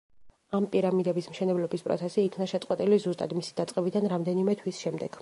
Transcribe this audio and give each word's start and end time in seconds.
ამ 0.59 0.67
პირამიდების 0.75 1.27
მშენებლობის 1.33 1.85
პროცესი 1.89 2.25
იქნა 2.31 2.49
შეწყვეტილი 2.55 3.01
ზუსტად 3.07 3.39
მისი 3.41 3.57
დაწყებიდან 3.63 4.13
რამდენიმე 4.17 4.61
თვის 4.65 4.85
შემდეგ. 4.87 5.09